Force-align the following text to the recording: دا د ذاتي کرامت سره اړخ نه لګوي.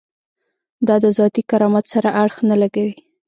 دا 0.87 0.95
د 1.03 1.05
ذاتي 1.17 1.41
کرامت 1.49 1.85
سره 1.93 2.09
اړخ 2.21 2.37
نه 2.49 2.55
لګوي. 2.61 2.93